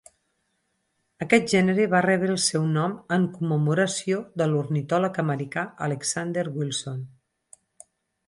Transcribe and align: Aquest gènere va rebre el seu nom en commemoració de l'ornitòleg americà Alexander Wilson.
Aquest 1.23 1.51
gènere 1.55 1.83
va 1.91 1.99
rebre 2.05 2.29
el 2.35 2.39
seu 2.45 2.63
nom 2.77 2.95
en 3.17 3.27
commemoració 3.35 4.23
de 4.43 4.47
l'ornitòleg 4.53 5.21
americà 5.25 5.65
Alexander 5.89 6.47
Wilson. 6.59 7.05